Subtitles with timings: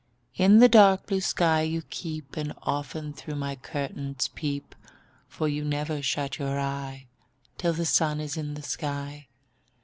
[0.33, 4.73] In the dark blue sky you keep, And often through my curtains peep;
[5.27, 7.05] For you never shut your eye
[7.59, 9.27] Till the sun is in the sky.